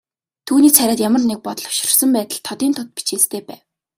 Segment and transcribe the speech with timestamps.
[0.47, 3.61] Түүний царайд ямар нэг бодлогоширсон байдал тодын тод бичээстэй байв.